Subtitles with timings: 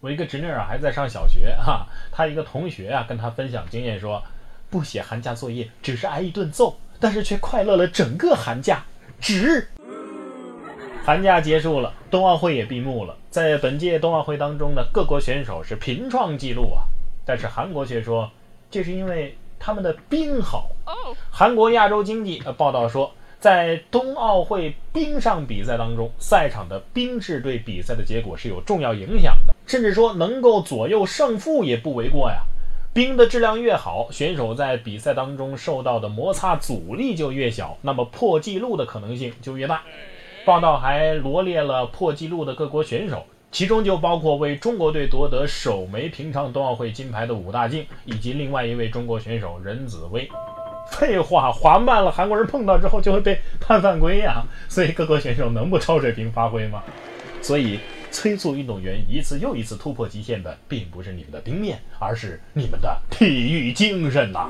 [0.00, 4.22] 我一个侄女啊，还在上小学哈，她一个同学啊，跟她分享经验说，
[4.70, 8.84] 不写寒假作业，只是挨一顿揍，但是却快乐了整个寒假，
[9.20, 9.66] 值。
[11.04, 13.16] 寒假结束了，冬奥会也闭幕了。
[13.28, 16.86] 在本届冬奥会当中呢，各国选手是频创纪录啊，
[17.24, 18.30] 但是韩国却说，
[18.70, 20.70] 这是因为他们的冰好。
[21.28, 23.12] 韩国亚洲经济呃报道说。
[23.40, 32.42] 在冬奥会冰上比赛当中，赛场的冰质对比赛的结果是有重要影响的，甚至说能够左右胜负也不为过呀。
[32.92, 39.82] 冰的质量越好，选手在比赛当中受到的摩擦阻力就越小，那么破纪录的可能性就越大。
[40.44, 50.28] 报道还罗列了破纪录的各国选手，其中就包括为中国队夺得首枚平昌冬奥会金牌的武大靖，以及另外一位中国选手任子威。
[50.90, 54.44] 废话，滑慢了，韩国人碰到之后就会被判犯规呀。
[54.68, 56.82] 所以各国选手能不超水平发挥吗？
[57.40, 57.78] 所以
[58.10, 64.48] 催促运动员一次又一次突破极限的，并不是你们的冰面，而是你们的体育精神呐。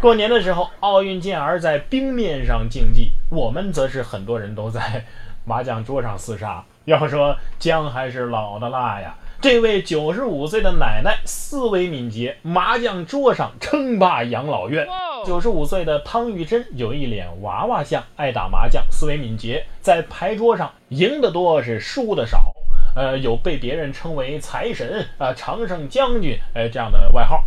[0.00, 5.04] 过年的时候，奥运健儿在冰面上竞技，我们则是很多人都在
[5.44, 6.64] 麻将桌上厮杀。
[6.84, 9.14] 要说姜还是老的辣呀。
[9.42, 14.86] 这位九十五岁的奶奶思维敏捷，麻将桌上称霸养老院。
[15.26, 22.52] 九十五岁的汤玉珍有一脸娃娃相，爱打麻将，思维敏捷，在牌桌上赢得多是输的少。
[22.94, 27.42] 呃，有被别人称为财神啊、常胜将军呃这样的外号。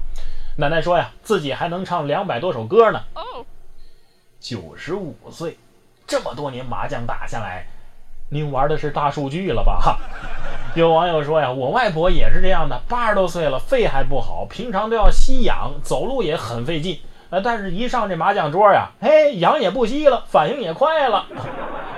[0.57, 3.03] 奶奶说呀，自己还能唱两百多首歌呢。
[4.41, 5.57] 九十五岁，
[6.05, 7.65] 这么多年麻将打下来，
[8.29, 9.97] 您玩的是大数据了吧？
[10.75, 16.99] 有网友说呀，我外婆也是这样的，八十多岁了，肺还不好，平常都要吸氧，走路也很费劲。
[17.29, 21.27] 呃，但是一上这麻将桌呀，嘿，氧也不吸了，反应也快了。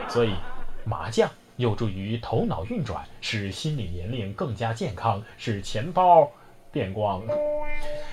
[0.07, 0.35] 所以，
[0.83, 6.29] 麻将有助于头脑运转，使心理年龄更加健康，使钱包
[6.71, 7.23] 变光。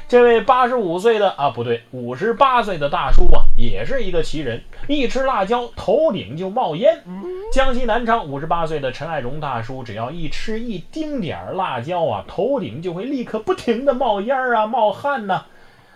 [0.08, 7.02] 这位八十五岁的啊，不对，五十八岁的大叔啊，也是一个奇人，一吃辣椒头顶就冒烟。
[7.52, 15.44] 江西南昌五十八岁的陈爱荣大叔，只要一吃一丁点儿辣椒啊，头顶就会立刻不停的冒烟啊，冒汗呐。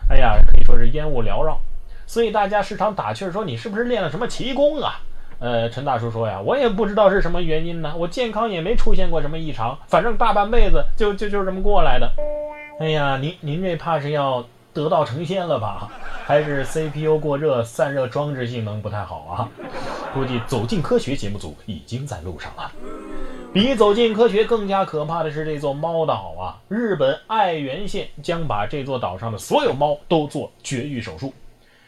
[0.09, 1.59] 哎呀，可以说是烟雾缭绕。
[2.07, 5.01] 所以大家时常打趣说，你是不是练了什么奇功啊？
[5.41, 12.11] 呃，陈大叔说呀，我也不知道是什么原因呢，我健康也没出现过什么异常，反正大半辈子就就就这么过来的。
[12.81, 15.89] 哎呀，您您这怕是要得道成仙了吧？
[16.29, 19.49] 还是 CPU 过热，散热装置性能不太好啊？
[20.13, 22.71] 估计走进科学节目组已经在路上了。
[23.51, 26.61] 比走进科学更加可怕的是这座猫岛啊！
[26.69, 31.33] 日本爱媛县将把这座岛上的所有猫都做绝育手术。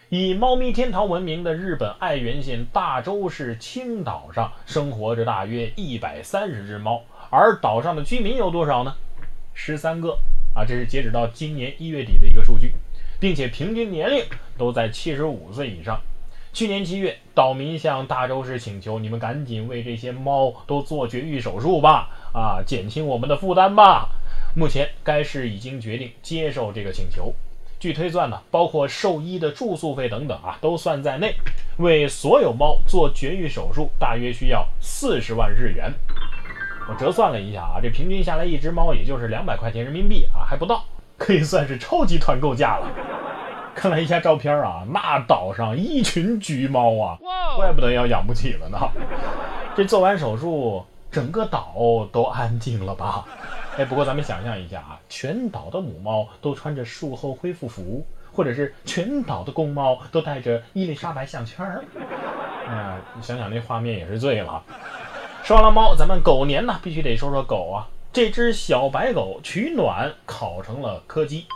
[0.09, 8.95] 以猫咪天堂闻名的日本爱媛县大洲市青岛上，生活着大约一百三十只猫，而岛上的居民有多少呢？
[9.53, 10.17] 十三个。
[10.53, 12.73] 啊，这是截止到今年一月底的一个数据，
[13.21, 14.25] 并且平均年龄
[14.59, 16.01] 都在七十五岁以上。
[16.53, 24.09] 去年七月，岛民向大洲市请求：“你们赶紧为这些猫都做绝育手术吧，啊，减轻我们的负担吧。”
[24.57, 27.33] 目前，该市已经决定接受这个请求。
[27.79, 31.37] 据推算呢，包括兽医的住宿费等等啊，都算在内，
[31.77, 35.95] 为所有猫做绝育手术大约需要四十万日元。
[36.89, 40.85] 我折算了一下啊，这平均下来一只猫也就是两百块钱人民币啊，还不到，
[41.21, 42.89] 可以算是超级团购价了。
[43.75, 47.19] 看了一下照片啊，那岛上一群橘猫啊，
[47.57, 48.79] 怪不得要养不起了呢。
[49.77, 53.27] 这做完手术，整个岛都安静了吧？
[53.77, 61.85] 哎，不过咱们想象一下啊，全岛的母猫都穿着术后恢复服，或者是全岛的公猫都带着伊丽莎白项圈儿，
[62.67, 64.63] 哎呀，你想想那画面也是醉了。
[65.43, 67.87] 说完了猫，咱们狗年呢必须得说说狗啊。
[68.13, 71.47] 这只小白狗取暖烤成了柯基。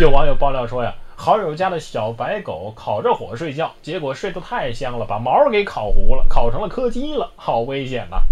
[0.00, 8.22] 有网友爆料说呀，好友家的小白狗烤着火睡觉，结果睡得太香了，把毛给烤糊了，烤成了柯基了，好危险呐！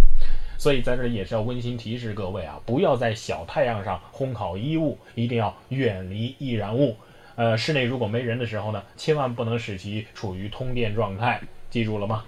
[0.57, 6.97] 所以在这也是要温馨提示各位啊，不要在小太阳上烘烤衣物，一定要远离易燃物。
[7.35, 12.25] 呃，室内如果没人的时候呢，千万不能使其处于通电状态，记住了吗？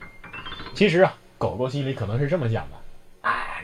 [0.75, 1.15] 其实啊。
[1.39, 2.77] 狗狗心里可能是这么想的，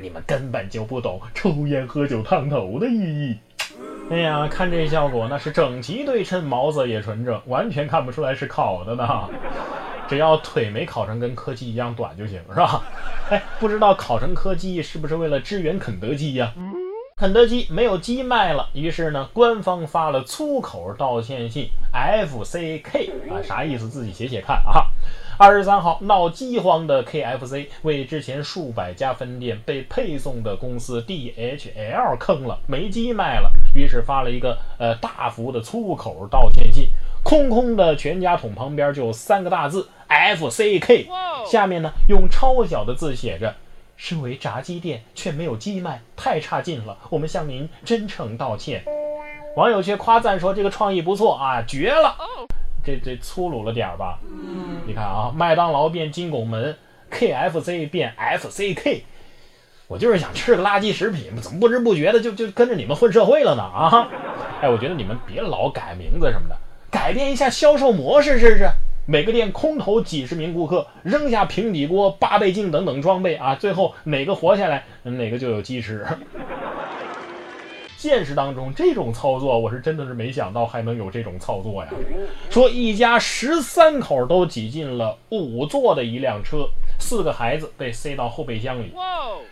[0.01, 3.39] 你们根本就不懂抽烟喝酒烫头的意义。
[4.11, 9.29] 哎呀，看这效果，那是整齐对称，毛色也纯正，完全看不出来是烤的呢。
[10.07, 12.83] 只要腿没烤成跟柯基一样短就行，是吧？
[13.31, 16.53] 哎，不知道烤成柯基是不是为了支援肯德基呀？
[17.17, 23.89] 肯德基没有鸡卖了，于是呢，官方发了粗口道歉信，F C K 啊，啥意思？
[23.89, 24.91] 自己写写看啊。
[25.37, 36.89] 二十三号，闹饥荒的 KFC 为之前数百家分店被配送的公司 DHL 坑了，没鸡卖了，于是发了一个呃大幅的粗口道歉信。
[37.25, 41.07] 空空的全家桶旁边就有三个大字 FCK，
[41.51, 43.57] 下面呢用超小的字写着
[43.97, 48.85] ：“身为炸鸡店却没有鸡卖，太差劲了，我们向您真诚道歉。”
[49.57, 52.17] 网友却夸赞说：“这个创意不错啊，绝了！”
[52.85, 54.19] 这这粗鲁了点儿吧？
[54.87, 56.77] 你看啊，麦当劳变金拱门
[57.11, 59.03] ，KFC 变 FCK，
[59.89, 63.63] 我就是想吃个垃圾食品，怎么不知不觉的就就跟着你们混社会了呢？
[63.63, 64.09] 啊！
[64.61, 66.57] 哎，我觉得你们别老改名字什么的。
[66.91, 68.69] 改变一下销售模式试试，
[69.07, 76.07] 每个店空投几十名顾客，扔下平底锅、八倍镜等等装备啊，最后哪个活下来，哪个就有鸡吃。
[78.05, 81.91] 现实当中这种操作，我是真的是没想到还能有这种操作呀！
[82.51, 86.69] 说一家十三口都挤进了五座的一辆车，
[86.99, 88.93] 四个孩子被塞到后备箱里。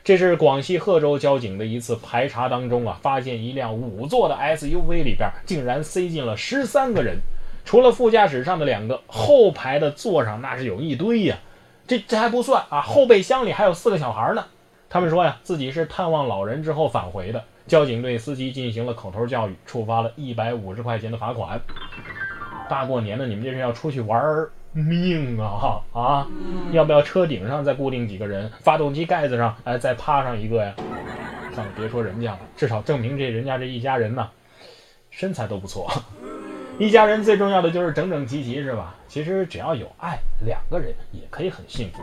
[0.05, 7.21] 这是广西贺州交警的一次排查当中啊，发现一辆五座的 SUV 里边竟然塞进了十三个人。
[7.65, 11.39] 除了副驾驶上的两个，后排的座上那是有一堆呀。
[11.87, 14.45] 这这还不算啊，后备箱里还有四个小孩呢。
[14.91, 17.43] 他们说呀，自己是探望老人之后返回的。
[17.67, 21.61] 交警对司机进行了口头教育，处罚了一百五十块钱的罚款。
[22.69, 26.27] 大过年的，你们这是要出去玩命啊啊！
[26.73, 30.75] 要不要车顶上再固定几个人，发动机盖子上哎再趴上一个呀？
[31.55, 34.31] 算了，别说人家了，至少证明这人家这一家人呢，
[35.11, 35.91] 身材都不错。
[36.79, 38.95] 一家人最重要的就是整整齐齐，是吧？
[39.07, 42.03] 其实只要有爱，两个人也可以很幸福，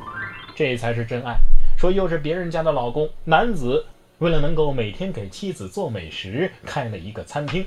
[0.56, 1.35] 这才是真爱。
[1.75, 3.83] 说又是别人家的老公，男子
[4.19, 7.66] 为了能够每天给妻子做美食，开了一个餐厅。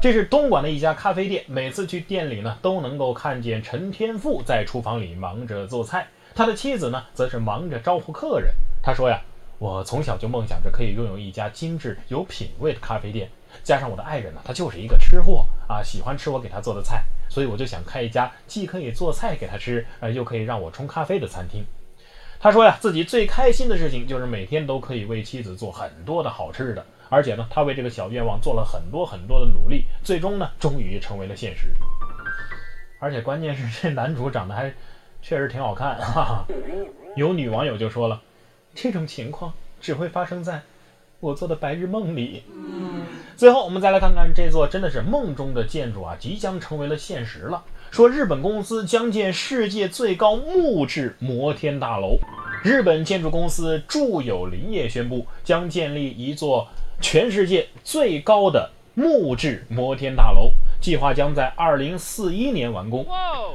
[0.00, 6.06] 这是东莞的一家咖啡店，每次去店里呢，都能够看见陈天富在厨房里忙着做菜，
[6.36, 8.54] 他的妻子呢，则是忙着招呼客人。
[8.80, 9.20] 他说呀，
[9.58, 13.28] 我从小就梦想着可以拥有一家精致有品位的咖啡店。
[13.64, 21.64] 加上我的爱人呢，他就是一个吃货啊，喜欢吃我给他做的菜，所以我就想开一家既可以做菜给他吃，呃，又可以让我冲咖啡的餐厅。
[22.42, 31.68] 他说呀，自己最开心的事情就是每天都可以为妻子做很多的好吃的，而且呢，他为这个小愿望做了很多很多的努力，最终呢，终于成为了现实。
[32.98, 34.74] 而且关键是这男主长得还
[35.22, 36.44] 确实挺好看，哈哈。
[37.14, 38.20] 有女网友就说了，
[38.74, 40.62] 这种情况只会发生在
[41.20, 42.42] 我做的白日梦里。
[43.42, 47.64] 最后，我们再来看看这座真的是梦中的建筑啊，即将成为了现实了。
[47.90, 52.20] 说日本公司将建世界最高木质摩天大楼。
[52.62, 56.68] 日本建筑公司住友林业宣布，将建立一座
[57.00, 63.04] 全世界最高的木质摩天大楼，计划将在二零四一年完工。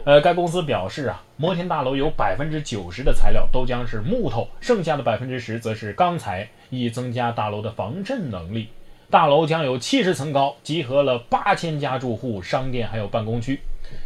[0.03, 8.67] 呃，该公司表示啊，摩天大楼有百分之九十的材料都将是木头，剩下的百分之十则是钢材，以增加大楼的防震能力。
[9.09, 13.61] 大楼将有七十层高，集合了八千家住户、商店还有办公区。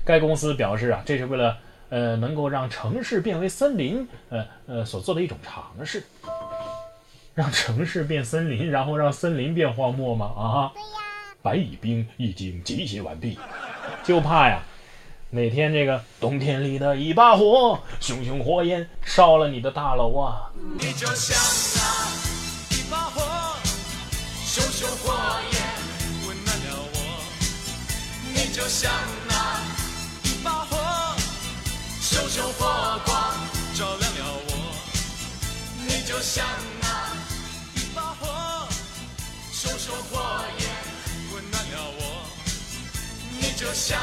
[0.05, 1.57] 该公司表示啊，这是为了
[1.89, 6.03] 呃能够让城市变为森林，呃呃所做的一种尝试。
[7.33, 10.25] 让城市变森林，然后让森林变荒漠吗？
[10.37, 10.71] 啊？
[10.73, 10.87] 对呀。
[11.41, 13.39] 白蚁兵已经集结完毕，
[14.03, 14.61] 就怕呀，
[15.31, 20.51] 哪天这个冬天里的一把火，熊熊火焰烧了你的大楼啊！
[20.79, 21.80] 你就像
[28.61, 28.91] 就像
[29.27, 29.59] 那
[30.21, 30.77] 一把火，
[31.99, 33.33] 熊熊火光
[33.73, 34.75] 照亮了我。
[35.79, 36.45] 你就像
[36.79, 36.87] 那
[37.73, 38.67] 一把火，
[39.51, 40.69] 熊熊火焰
[41.33, 42.27] 温暖了我，
[43.39, 43.97] 你就像。